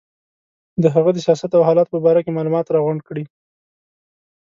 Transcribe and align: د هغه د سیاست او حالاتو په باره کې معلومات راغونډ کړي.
د 0.81 0.83
هغه 0.95 1.09
د 1.13 1.17
سیاست 1.25 1.51
او 1.57 1.65
حالاتو 1.67 1.91
په 1.93 1.99
باره 2.05 2.21
کې 2.25 2.35
معلومات 2.37 2.65
راغونډ 2.75 3.01
کړي. 3.07 3.23